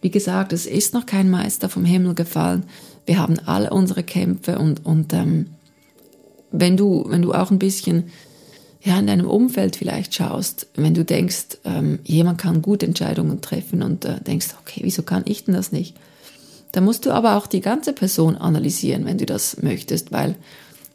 Wie 0.00 0.10
gesagt, 0.10 0.52
es 0.52 0.66
ist 0.66 0.94
noch 0.94 1.06
kein 1.06 1.30
Meister 1.30 1.68
vom 1.68 1.84
Himmel 1.84 2.14
gefallen. 2.14 2.64
Wir 3.06 3.18
haben 3.18 3.38
alle 3.46 3.70
unsere 3.70 4.02
Kämpfe 4.02 4.58
und, 4.58 4.84
und 4.84 5.12
ähm, 5.12 5.46
wenn 6.50 6.76
du, 6.76 7.04
wenn 7.08 7.22
du 7.22 7.32
auch 7.32 7.50
ein 7.50 7.58
bisschen 7.58 8.10
ja, 8.84 8.98
in 8.98 9.06
deinem 9.06 9.28
Umfeld 9.28 9.76
vielleicht 9.76 10.14
schaust, 10.14 10.66
wenn 10.74 10.94
du 10.94 11.04
denkst, 11.04 11.58
ähm, 11.64 12.00
jemand 12.04 12.38
kann 12.38 12.62
gute 12.62 12.86
Entscheidungen 12.86 13.40
treffen 13.40 13.82
und 13.82 14.04
äh, 14.04 14.20
denkst, 14.20 14.48
okay, 14.60 14.80
wieso 14.82 15.02
kann 15.02 15.22
ich 15.24 15.44
denn 15.44 15.54
das 15.54 15.70
nicht? 15.70 15.96
Da 16.72 16.80
musst 16.80 17.04
du 17.04 17.12
aber 17.12 17.36
auch 17.36 17.46
die 17.46 17.60
ganze 17.60 17.92
Person 17.92 18.36
analysieren, 18.36 19.04
wenn 19.04 19.18
du 19.18 19.26
das 19.26 19.62
möchtest, 19.62 20.10
weil 20.10 20.36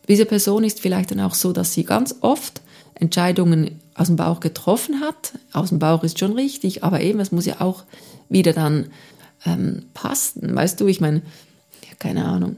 diese 0.08 0.26
Person 0.26 0.64
ist 0.64 0.80
vielleicht 0.80 1.12
dann 1.12 1.20
auch 1.20 1.36
so, 1.36 1.54
dass 1.54 1.74
sie 1.74 1.84
ganz 1.84 2.16
oft 2.22 2.62
Entscheidungen 2.96 3.80
aus 3.94 4.08
dem 4.08 4.16
Bauch 4.16 4.40
getroffen 4.40 5.02
hat. 5.02 5.34
Aus 5.54 5.70
dem 5.70 5.80
Bauch 5.80 6.04
ist 6.04 6.18
schon 6.18 6.34
richtig, 6.34 6.84
aber 6.84 7.02
eben, 7.02 7.20
es 7.20 7.32
muss 7.32 7.46
ja 7.46 7.62
auch 7.62 7.84
wieder 8.30 8.54
dann 8.54 8.88
ähm, 9.46 9.84
passen. 9.94 10.56
Weißt 10.56 10.80
du, 10.80 10.88
ich 10.88 11.00
meine, 11.00 11.22
ja, 11.84 11.96
keine 12.00 12.26
Ahnung, 12.26 12.56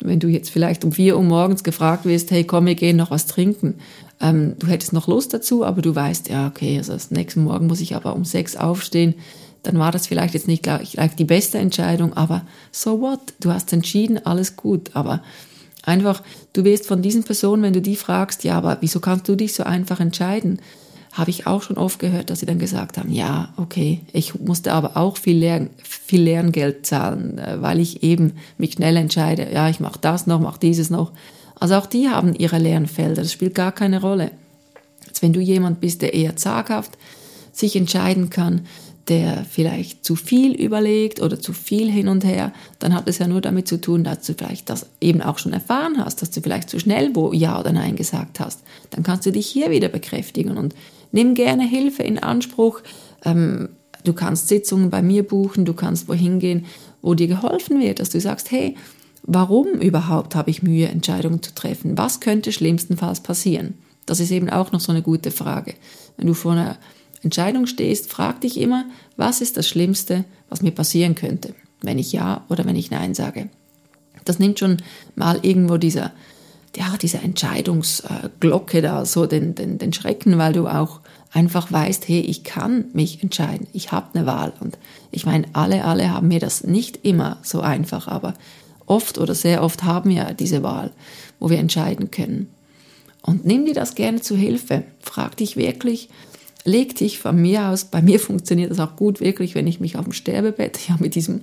wenn 0.00 0.20
du 0.20 0.28
jetzt 0.28 0.50
vielleicht 0.50 0.84
um 0.84 0.92
vier 0.92 1.16
Uhr 1.16 1.22
morgens 1.22 1.64
gefragt 1.64 2.06
wirst, 2.06 2.30
hey, 2.30 2.44
komm, 2.44 2.66
wir 2.66 2.74
gehen 2.74 2.96
noch 2.96 3.10
was 3.10 3.26
trinken. 3.26 3.76
Ähm, 4.20 4.54
du 4.58 4.66
hättest 4.66 4.92
noch 4.92 5.08
Lust 5.08 5.34
dazu, 5.34 5.64
aber 5.64 5.82
du 5.82 5.94
weißt, 5.94 6.28
ja, 6.28 6.46
okay, 6.46 6.78
also 6.78 6.96
nächsten 7.10 7.44
Morgen 7.44 7.66
muss 7.66 7.80
ich 7.80 7.94
aber 7.94 8.14
um 8.14 8.24
sechs 8.24 8.56
aufstehen 8.56 9.14
dann 9.62 9.78
war 9.78 9.92
das 9.92 10.06
vielleicht 10.06 10.34
jetzt 10.34 10.48
nicht 10.48 10.62
gleich, 10.64 10.96
die 11.16 11.24
beste 11.24 11.58
Entscheidung, 11.58 12.14
aber 12.14 12.42
so 12.70 13.00
what? 13.00 13.20
Du 13.40 13.52
hast 13.52 13.72
entschieden, 13.72 14.24
alles 14.24 14.56
gut. 14.56 14.90
Aber 14.94 15.22
einfach, 15.82 16.22
du 16.52 16.64
wirst 16.64 16.86
von 16.86 17.02
diesen 17.02 17.22
Personen, 17.24 17.62
wenn 17.62 17.72
du 17.72 17.80
die 17.80 17.96
fragst, 17.96 18.44
ja, 18.44 18.56
aber 18.56 18.78
wieso 18.80 19.00
kannst 19.00 19.28
du 19.28 19.36
dich 19.36 19.54
so 19.54 19.62
einfach 19.62 20.00
entscheiden? 20.00 20.60
Habe 21.12 21.30
ich 21.30 21.46
auch 21.46 21.62
schon 21.62 21.76
oft 21.76 21.98
gehört, 21.98 22.30
dass 22.30 22.40
sie 22.40 22.46
dann 22.46 22.58
gesagt 22.58 22.96
haben, 22.98 23.12
ja, 23.12 23.52
okay, 23.56 24.00
ich 24.12 24.40
musste 24.40 24.72
aber 24.72 24.96
auch 24.96 25.16
viel, 25.16 25.36
Lern, 25.36 25.70
viel 25.82 26.22
Lerngeld 26.22 26.86
zahlen, 26.86 27.38
äh, 27.38 27.60
weil 27.60 27.80
ich 27.80 28.02
eben 28.02 28.32
mich 28.58 28.72
schnell 28.72 28.96
entscheide, 28.96 29.52
ja, 29.52 29.68
ich 29.68 29.78
mache 29.78 29.98
das 30.00 30.26
noch, 30.26 30.40
mache 30.40 30.58
dieses 30.58 30.90
noch. 30.90 31.12
Also 31.60 31.76
auch 31.76 31.86
die 31.86 32.08
haben 32.08 32.34
ihre 32.34 32.58
Lernfelder, 32.58 33.22
das 33.22 33.32
spielt 33.32 33.54
gar 33.54 33.72
keine 33.72 34.00
Rolle. 34.00 34.32
Als 35.06 35.22
wenn 35.22 35.34
du 35.34 35.40
jemand 35.40 35.80
bist, 35.80 36.02
der 36.02 36.14
eher 36.14 36.34
zaghaft 36.34 36.96
sich 37.52 37.76
entscheiden 37.76 38.30
kann, 38.30 38.66
der 39.08 39.44
vielleicht 39.44 40.04
zu 40.04 40.14
viel 40.14 40.52
überlegt 40.52 41.20
oder 41.20 41.40
zu 41.40 41.52
viel 41.52 41.90
hin 41.90 42.08
und 42.08 42.24
her, 42.24 42.52
dann 42.78 42.94
hat 42.94 43.08
es 43.08 43.18
ja 43.18 43.26
nur 43.26 43.40
damit 43.40 43.66
zu 43.66 43.80
tun, 43.80 44.04
dass 44.04 44.24
du 44.24 44.34
vielleicht 44.34 44.70
das 44.70 44.86
eben 45.00 45.22
auch 45.22 45.38
schon 45.38 45.52
erfahren 45.52 45.98
hast, 45.98 46.22
dass 46.22 46.30
du 46.30 46.40
vielleicht 46.40 46.70
zu 46.70 46.78
schnell 46.78 47.14
wo 47.14 47.32
Ja 47.32 47.58
oder 47.58 47.72
Nein 47.72 47.96
gesagt 47.96 48.38
hast. 48.38 48.62
Dann 48.90 49.02
kannst 49.02 49.26
du 49.26 49.32
dich 49.32 49.46
hier 49.46 49.70
wieder 49.70 49.88
bekräftigen 49.88 50.56
und 50.56 50.74
nimm 51.10 51.34
gerne 51.34 51.64
Hilfe 51.66 52.04
in 52.04 52.18
Anspruch. 52.18 52.80
Ähm, 53.24 53.70
du 54.04 54.12
kannst 54.12 54.48
Sitzungen 54.48 54.90
bei 54.90 55.02
mir 55.02 55.26
buchen, 55.26 55.64
du 55.64 55.74
kannst 55.74 56.08
wohin 56.08 56.38
gehen, 56.38 56.66
wo 57.00 57.14
dir 57.14 57.26
geholfen 57.26 57.80
wird, 57.80 57.98
dass 57.98 58.10
du 58.10 58.20
sagst, 58.20 58.52
hey, 58.52 58.76
warum 59.24 59.66
überhaupt 59.80 60.36
habe 60.36 60.50
ich 60.50 60.62
Mühe, 60.62 60.88
Entscheidungen 60.88 61.42
zu 61.42 61.54
treffen? 61.54 61.98
Was 61.98 62.20
könnte 62.20 62.52
schlimmstenfalls 62.52 63.20
passieren? 63.20 63.74
Das 64.06 64.20
ist 64.20 64.30
eben 64.30 64.50
auch 64.50 64.70
noch 64.72 64.80
so 64.80 64.92
eine 64.92 65.02
gute 65.02 65.30
Frage. 65.32 65.74
Wenn 66.16 66.26
du 66.26 66.34
vor 66.34 66.52
einer 66.52 66.78
Entscheidung 67.22 67.66
stehst, 67.66 68.10
frag 68.10 68.40
dich 68.40 68.58
immer, 68.58 68.84
was 69.16 69.40
ist 69.40 69.56
das 69.56 69.68
Schlimmste, 69.68 70.24
was 70.48 70.62
mir 70.62 70.72
passieren 70.72 71.14
könnte, 71.14 71.54
wenn 71.82 71.98
ich 71.98 72.12
Ja 72.12 72.44
oder 72.48 72.64
wenn 72.64 72.76
ich 72.76 72.90
Nein 72.90 73.14
sage. 73.14 73.48
Das 74.24 74.38
nimmt 74.38 74.58
schon 74.58 74.78
mal 75.14 75.38
irgendwo 75.42 75.76
dieser, 75.76 76.12
ja, 76.76 76.96
diese 77.00 77.18
Entscheidungsglocke 77.18 78.82
da 78.82 79.04
so 79.04 79.26
den, 79.26 79.54
den, 79.54 79.78
den 79.78 79.92
Schrecken, 79.92 80.38
weil 80.38 80.52
du 80.52 80.68
auch 80.68 81.00
einfach 81.32 81.72
weißt, 81.72 82.08
hey, 82.08 82.20
ich 82.20 82.44
kann 82.44 82.86
mich 82.92 83.22
entscheiden, 83.22 83.66
ich 83.72 83.92
habe 83.92 84.14
eine 84.14 84.26
Wahl. 84.26 84.52
Und 84.60 84.78
ich 85.10 85.24
meine, 85.26 85.46
alle, 85.54 85.84
alle 85.84 86.10
haben 86.10 86.28
mir 86.28 86.40
das 86.40 86.64
nicht 86.64 87.00
immer 87.04 87.38
so 87.42 87.60
einfach, 87.60 88.08
aber 88.08 88.34
oft 88.86 89.18
oder 89.18 89.34
sehr 89.34 89.62
oft 89.62 89.84
haben 89.84 90.10
wir 90.10 90.34
diese 90.34 90.62
Wahl, 90.62 90.92
wo 91.40 91.50
wir 91.50 91.58
entscheiden 91.58 92.10
können. 92.10 92.48
Und 93.22 93.44
nimm 93.46 93.64
dir 93.64 93.74
das 93.74 93.94
gerne 93.94 94.20
zu 94.20 94.36
Hilfe. 94.36 94.84
Frag 95.00 95.36
dich 95.36 95.56
wirklich, 95.56 96.08
leg 96.64 96.96
dich 96.96 97.18
von 97.18 97.40
mir 97.40 97.68
aus, 97.68 97.84
bei 97.84 98.02
mir 98.02 98.20
funktioniert 98.20 98.70
das 98.70 98.80
auch 98.80 98.96
gut 98.96 99.20
wirklich, 99.20 99.54
wenn 99.54 99.66
ich 99.66 99.80
mich 99.80 99.96
auf 99.96 100.04
dem 100.04 100.12
Sterbebett, 100.12 100.78
ja 100.88 100.96
mit 100.98 101.14
diesem, 101.14 101.42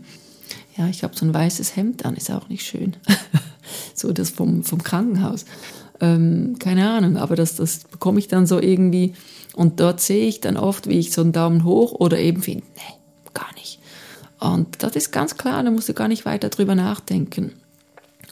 ja 0.78 0.88
ich 0.88 1.04
habe 1.04 1.16
so 1.16 1.26
ein 1.26 1.34
weißes 1.34 1.76
Hemd 1.76 2.06
an, 2.06 2.16
ist 2.16 2.32
auch 2.32 2.50
nicht 2.50 2.66
schön, 2.66 2.96
so 3.94 4.12
das 4.14 4.30
vom, 4.30 4.64
vom 4.64 4.84
Krankenhaus, 4.84 5.46
ähm, 6.02 6.56
keine 6.60 6.90
Ahnung, 6.90 7.18
aber 7.18 7.36
das, 7.36 7.56
das 7.56 7.80
bekomme 7.80 8.20
ich 8.20 8.28
dann 8.28 8.48
so 8.48 8.60
irgendwie. 8.60 9.14
Und 9.56 9.80
dort 9.80 10.00
sehe 10.00 10.28
ich 10.28 10.40
dann 10.40 10.58
oft, 10.58 10.88
wie 10.88 11.00
ich 11.00 11.12
so 11.12 11.22
einen 11.22 11.34
Daumen 11.34 11.64
hoch 11.64 11.92
oder 11.92 12.18
eben 12.18 12.42
finde, 12.42 12.64
nee, 12.76 13.34
gar 13.34 13.54
nicht. 13.56 13.80
Und 14.40 14.84
das 14.84 14.96
ist 14.96 15.12
ganz 15.12 15.36
klar, 15.36 15.64
da 15.64 15.72
musst 15.72 15.90
du 15.90 15.94
gar 15.94 16.08
nicht 16.08 16.26
weiter 16.26 16.50
drüber 16.50 16.76
nachdenken. 16.76 17.54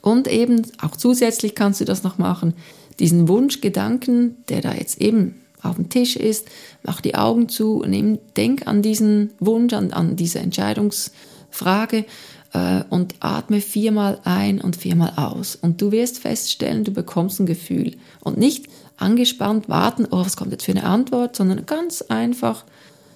Und 0.01 0.27
eben 0.29 0.61
auch 0.81 0.95
zusätzlich 0.95 1.53
kannst 1.53 1.81
du 1.81 1.85
das 1.85 2.03
noch 2.03 2.17
machen, 2.17 2.53
diesen 2.99 3.27
Wunschgedanken, 3.27 4.37
der 4.47 4.61
da 4.61 4.73
jetzt 4.73 5.01
eben 5.01 5.35
auf 5.67 5.75
dem 5.75 5.89
Tisch 5.89 6.15
ist, 6.15 6.47
mach 6.83 7.01
die 7.01 7.15
Augen 7.15 7.49
zu, 7.49 7.83
nimm, 7.87 8.19
denk 8.35 8.67
an 8.67 8.81
diesen 8.81 9.31
Wunsch, 9.39 9.73
an, 9.73 9.91
an 9.93 10.15
diese 10.15 10.39
Entscheidungsfrage 10.39 12.05
äh, 12.53 12.83
und 12.89 13.15
atme 13.19 13.61
viermal 13.61 14.19
ein 14.23 14.61
und 14.61 14.75
viermal 14.75 15.13
aus. 15.15 15.55
Und 15.55 15.81
du 15.81 15.91
wirst 15.91 16.19
feststellen, 16.19 16.83
du 16.83 16.91
bekommst 16.91 17.39
ein 17.39 17.45
Gefühl. 17.45 17.97
Und 18.21 18.37
nicht 18.37 18.67
angespannt 18.97 19.69
warten, 19.69 20.05
oh, 20.09 20.19
was 20.19 20.37
kommt 20.37 20.51
jetzt 20.51 20.65
für 20.65 20.71
eine 20.71 20.83
Antwort, 20.83 21.35
sondern 21.35 21.65
ganz 21.65 22.01
einfach, 22.01 22.65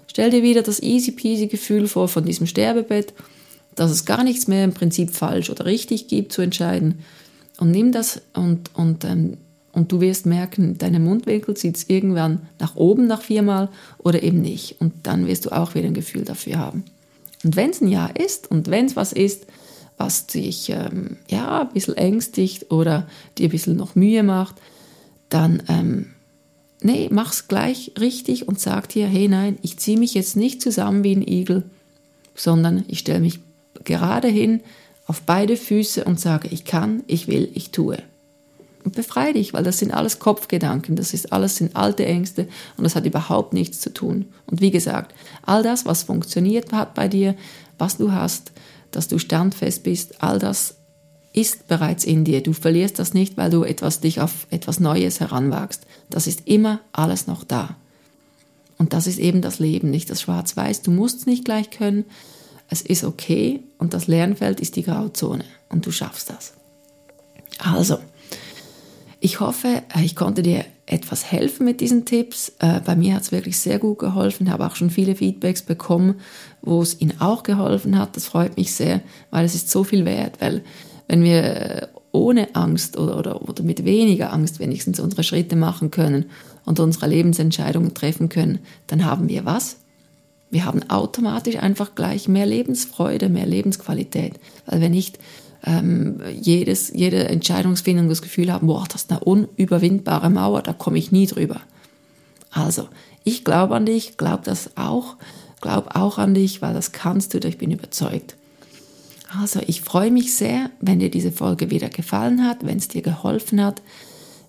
stell 0.08 0.30
dir 0.30 0.44
wieder 0.44 0.62
das 0.62 0.82
easy 0.82 1.12
peasy 1.12 1.48
Gefühl 1.48 1.88
vor 1.88 2.08
von 2.08 2.26
diesem 2.26 2.48
Sterbebett, 2.48 3.14
dass 3.76 3.92
es 3.92 4.06
gar 4.06 4.24
nichts 4.24 4.48
mehr 4.48 4.64
im 4.64 4.74
Prinzip 4.74 5.12
falsch 5.12 5.50
oder 5.50 5.66
richtig 5.66 6.08
gibt 6.08 6.34
zu 6.34 6.42
entscheiden. 6.42 7.00
Und 7.58 7.72
nimm 7.72 7.92
das 7.92 8.22
und, 8.34 8.72
und 8.76 9.06
ähm, 9.06 9.38
und 9.74 9.92
du 9.92 10.02
wirst 10.02 10.26
merken, 10.26 10.78
deine 10.78 11.00
Mundwinkel 11.00 11.56
zieht 11.56 11.78
es 11.78 11.90
irgendwann 11.90 12.48
nach 12.60 12.76
oben 12.76 13.08
nach 13.08 13.22
viermal 13.22 13.70
oder 13.98 14.22
eben 14.22 14.42
nicht. 14.42 14.76
Und 14.80 14.94
dann 15.04 15.28
wirst 15.28 15.46
du 15.46 15.52
auch 15.52 15.76
wieder 15.76 15.88
ein 15.88 15.94
Gefühl 15.94 16.26
dafür 16.26 16.60
haben. 16.60 16.84
Und 17.44 17.56
wenn 17.56 17.70
es 17.70 17.82
ein 17.82 17.88
Ja 17.88 18.08
ist 18.08 18.52
und 18.52 18.70
wenn 18.70 18.86
es 18.86 18.96
was 18.96 19.14
ist, 19.14 19.48
was 19.98 20.28
dich 20.28 20.70
ähm, 20.70 21.18
ja, 21.30 21.62
ein 21.62 21.74
bisschen 21.74 21.96
ängstigt 21.96 22.72
oder 22.72 23.08
dir 23.38 23.48
ein 23.48 23.52
bisschen 23.52 23.78
noch 23.78 23.96
Mühe 23.96 24.24
macht, 24.24 24.56
dann 25.30 25.64
ähm, 25.70 26.08
nee, 26.82 27.08
mach's 27.12 27.48
gleich 27.48 27.94
richtig 28.00 28.48
und 28.48 28.60
sag 28.60 28.90
dir, 28.90 29.08
hey 29.08 29.28
nein, 29.28 29.58
ich 29.62 29.78
ziehe 29.78 29.98
mich 29.98 30.14
jetzt 30.14 30.36
nicht 30.36 30.62
zusammen 30.62 31.04
wie 31.04 31.16
ein 31.16 31.28
Igel, 31.28 31.64
sondern 32.36 32.84
ich 32.88 33.00
stelle 33.00 33.22
mich 33.22 33.40
gerade 33.84 34.28
hin 34.28 34.62
auf 35.08 35.22
beide 35.22 35.56
Füße 35.56 36.04
und 36.04 36.20
sage, 36.20 36.50
ich 36.52 36.66
kann, 36.66 37.04
ich 37.08 37.28
will, 37.28 37.50
ich 37.54 37.72
tue 37.72 37.98
befreie 38.84 39.34
dich, 39.34 39.54
weil 39.54 39.64
das 39.64 39.80
sind 39.80 39.94
alles 39.94 40.20
Kopfgedanken, 40.20 40.96
das 40.96 41.14
ist 41.14 41.32
alles 41.32 41.58
sind 41.58 41.76
alte 41.76 42.06
Ängste 42.06 42.48
und 42.78 42.84
das 42.84 42.96
hat 42.96 43.06
überhaupt 43.06 43.54
nichts 43.54 43.80
zu 43.80 43.94
tun. 43.94 44.26
Und 44.48 44.62
wie 44.62 44.72
gesagt, 44.72 45.14
all 45.44 45.64
das, 45.64 45.86
was 45.86 46.04
funktioniert 46.04 46.72
hat 46.72 46.94
bei 46.96 47.08
dir, 47.08 47.36
was 47.78 47.98
du 47.98 48.12
hast, 48.12 48.52
dass 48.92 49.08
du 49.08 49.20
standfest 49.20 49.84
bist, 49.84 50.22
all 50.24 50.40
das 50.40 50.76
ist 51.34 51.68
bereits 51.68 52.04
in 52.04 52.26
dir. 52.26 52.42
Du 52.44 52.54
verlierst 52.54 53.00
das 53.00 53.14
nicht, 53.14 53.38
weil 53.38 53.50
du 53.50 53.64
etwas, 53.64 54.02
dich 54.02 54.20
auf 54.20 54.48
etwas 54.50 54.80
Neues 54.80 55.20
heranwagst. 55.20 55.84
Das 56.10 56.28
ist 56.28 56.48
immer 56.48 56.82
alles 56.92 57.28
noch 57.28 57.44
da. 57.44 57.78
Und 58.78 58.94
das 58.94 59.08
ist 59.08 59.20
eben 59.20 59.42
das 59.42 59.60
Leben, 59.60 59.92
nicht 59.92 60.10
das 60.10 60.22
Schwarz-Weiß. 60.22 60.82
Du 60.82 60.92
musst 60.92 61.20
es 61.20 61.26
nicht 61.26 61.46
gleich 61.46 61.70
können. 61.70 62.06
Es 62.68 62.82
ist 62.82 63.04
okay 63.04 63.62
und 63.78 63.94
das 63.94 64.08
Lernfeld 64.08 64.60
ist 64.60 64.76
die 64.76 64.84
Grauzone 64.84 65.46
und 65.70 65.86
du 65.86 65.92
schaffst 65.92 66.30
das. 66.30 66.54
Also, 67.60 68.00
ich 69.22 69.40
hoffe, 69.40 69.84
äh, 69.96 70.04
ich 70.04 70.16
konnte 70.16 70.42
dir 70.42 70.66
etwas 70.88 71.32
helfen 71.32 71.66
mit 71.66 71.80
diesen 71.80 72.04
Tipps. 72.06 72.52
Äh, 72.60 72.82
bei 72.84 72.96
mir 72.96 73.16
hat 73.16 73.22
es 73.22 73.32
wirklich 73.32 73.58
sehr 73.58 73.80
gut 73.80 74.00
geholfen. 74.00 74.48
Ich 74.48 74.52
habe 74.52 74.66
auch 74.66 74.76
schon 74.76 74.90
viele 74.90 75.16
Feedbacks 75.16 75.62
bekommen, 75.62 76.16
wo 76.62 76.82
es 76.82 77.00
Ihnen 77.00 77.22
auch 77.22 77.44
geholfen 77.44 77.98
hat. 77.98 78.18
Das 78.18 78.26
freut 78.26 78.58
mich 78.58 78.74
sehr, 78.74 79.00
weil 79.30 79.46
es 79.46 79.56
ist 79.56 79.70
so 79.70 79.84
viel 79.84 80.04
wert, 80.06 80.42
weil 80.42 80.64
wenn 81.08 81.24
wir 81.24 81.44
äh, 81.44 81.88
ohne 82.12 82.56
Angst 82.56 82.98
oder, 82.98 83.18
oder, 83.18 83.48
oder 83.48 83.64
mit 83.64 83.86
weniger 83.86 84.34
Angst 84.34 84.60
wenigstens 84.60 85.00
unsere 85.00 85.24
Schritte 85.24 85.56
machen 85.56 85.92
können 85.92 86.26
und 86.66 86.80
unsere 86.80 87.08
Lebensentscheidungen 87.08 87.94
treffen 87.94 88.28
können, 88.28 88.60
dann 88.88 89.06
haben 89.06 89.30
wir 89.30 89.46
was? 89.46 89.78
Wir 90.50 90.66
haben 90.66 90.90
automatisch 90.90 91.56
einfach 91.58 91.96
gleich 91.96 92.28
mehr 92.28 92.46
Lebensfreude, 92.46 93.30
mehr 93.30 93.46
Lebensqualität. 93.46 94.34
Weil 94.66 94.82
wir 94.82 94.90
nicht 94.90 95.20
ähm, 95.64 96.22
jedes, 96.40 96.92
jede 96.94 97.30
Entscheidungsfindung 97.30 98.10
das 98.10 98.22
Gefühl 98.22 98.52
haben, 98.52 98.68
boah, 98.68 98.86
das 98.88 99.04
ist 99.04 99.12
eine 99.12 99.22
unüberwindbare 99.22 100.30
Mauer, 100.30 100.62
da 100.62 100.74
komme 100.74 100.98
ich 100.98 101.12
nie 101.12 101.28
drüber. 101.28 101.62
Also, 102.50 102.88
ich 103.24 103.44
glaube 103.44 103.76
an 103.76 103.86
dich, 103.86 104.18
glaub 104.18 104.44
das 104.44 104.76
auch, 104.76 105.16
glaub 105.62 105.96
auch 105.96 106.18
an 106.18 106.34
dich, 106.34 106.62
weil 106.62 106.74
das 106.74 106.92
kannst 106.92 107.34
du, 107.34 107.48
ich 107.48 107.58
bin 107.58 107.72
überzeugt. 107.72 108.36
Also 109.40 109.62
ich 109.66 109.82
freue 109.82 110.12
mich 110.12 110.36
sehr, 110.36 110.72
wenn 110.82 111.00
dir 111.00 111.10
diese 111.10 111.32
Folge 111.32 111.70
wieder 111.70 111.90
gefallen 111.90 112.46
hat, 112.46 112.66
wenn 112.66 112.78
es 112.78 112.90
dir 112.90 113.02
geholfen 113.02 113.64
hat. 113.64 113.82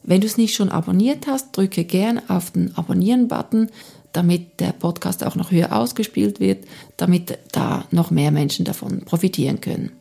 Wenn 0.03 0.21
du 0.21 0.27
es 0.27 0.37
nicht 0.37 0.57
schon 0.57 0.71
abonniert 0.71 1.29
hast, 1.29 1.57
drücke 1.57 1.85
gern 1.85 2.21
auf 2.29 2.51
den 2.51 2.77
Abonnieren-Button, 2.77 3.69
damit 4.13 4.59
der 4.59 4.73
Podcast 4.73 5.25
auch 5.25 5.37
noch 5.37 5.53
höher 5.53 5.73
ausgespielt 5.77 6.41
wird, 6.41 6.65
damit 6.97 7.39
da 7.53 7.85
noch 7.93 8.11
mehr 8.11 8.33
Menschen 8.33 8.65
davon 8.65 9.03
profitieren 9.05 9.61
können. 9.61 9.93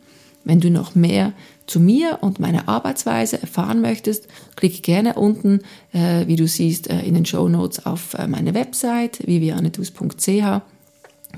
Wenn 0.44 0.60
du 0.60 0.70
noch 0.70 0.96
mehr 0.96 1.34
zu 1.68 1.80
mir 1.80 2.20
und 2.22 2.40
meiner 2.40 2.68
Arbeitsweise 2.68 3.42
erfahren 3.42 3.82
möchtest, 3.82 4.28
klick 4.56 4.84
gerne 4.84 5.14
unten, 5.14 5.62
äh, 5.94 6.28
wie 6.28 6.36
du 6.36 6.48
siehst, 6.48 6.90
äh, 6.90 7.02
in 7.02 7.14
den 7.14 7.26
Show 7.26 7.48
Notes 7.48 7.86
auf 7.86 8.14
äh, 8.16 8.28
meine 8.28 8.54
Website 8.54 9.26
vivianetus.ch. 9.26 10.62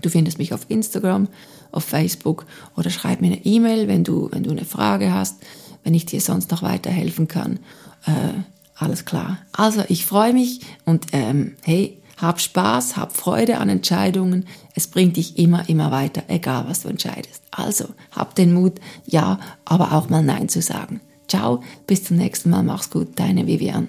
Du 0.02 0.10
findest 0.10 0.40
mich 0.40 0.54
auf 0.54 0.66
Instagram 0.70 1.28
auf 1.72 1.84
Facebook 1.84 2.46
oder 2.76 2.90
schreib 2.90 3.22
mir 3.22 3.28
eine 3.28 3.46
E-Mail, 3.46 3.88
wenn 3.88 4.04
du, 4.04 4.30
wenn 4.32 4.44
du 4.44 4.52
eine 4.52 4.66
Frage 4.66 5.14
hast, 5.14 5.38
wenn 5.84 5.94
ich 5.94 6.06
dir 6.06 6.22
sonst 6.22 6.52
noch 6.52 6.64
weiterhelfen 6.64 7.28
kann. 7.28 7.60
Äh, 8.06 8.42
alles 8.76 9.06
klar. 9.06 9.40
Also 9.52 9.84
ich 9.88 10.06
freue 10.06 10.34
mich 10.34 10.62
und 10.86 11.08
ähm, 11.12 11.56
hey, 11.64 11.98
hab 12.18 12.40
Spaß, 12.40 12.98
hab 12.98 13.16
Freude 13.16 13.58
an 13.58 13.70
Entscheidungen. 13.70 14.46
Es 14.76 14.88
bringt 14.88 15.18
dich 15.18 15.38
immer, 15.38 15.68
immer 15.70 15.92
weiter, 15.92 16.24
egal 16.28 16.66
was 16.68 16.84
du 16.84 16.90
entscheidest. 16.90 17.44
Also 17.52 17.86
hab 18.12 18.36
den 18.36 18.54
Mut, 18.54 18.74
ja, 19.06 19.40
aber 19.66 19.94
auch 19.94 20.10
mal 20.10 20.24
Nein 20.24 20.50
zu 20.50 20.62
sagen. 20.62 21.02
Ciao, 21.28 21.64
bis 21.88 22.04
zum 22.04 22.18
nächsten 22.18 22.50
Mal, 22.50 22.64
mach's 22.64 22.90
gut, 22.90 23.20
deine 23.20 23.48
Vivian. 23.48 23.88